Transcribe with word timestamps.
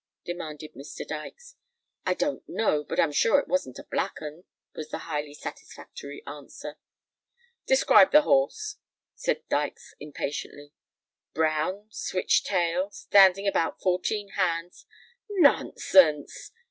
demanded 0.25 0.73
Mr. 0.73 1.07
Dykes. 1.07 1.57
"I 2.07 2.15
don't 2.15 2.41
know—but 2.49 2.99
I'm 2.99 3.11
sure 3.11 3.37
it 3.37 3.47
wasn't 3.47 3.77
a 3.77 3.83
black 3.83 4.19
'un," 4.19 4.45
was 4.73 4.89
the 4.89 4.97
highly 5.05 5.35
satisfactory 5.35 6.23
answer. 6.25 6.79
"Describe 7.67 8.11
his 8.13 8.23
horse," 8.23 8.77
said 9.13 9.47
Dykes 9.47 9.93
impatiently. 9.99 10.73
"Brown—switch 11.35 12.43
tail—standing 12.43 13.47
about 13.47 13.79
fourteen 13.79 14.29
hands——" 14.29 14.87
"Nonsense!" 15.29 16.49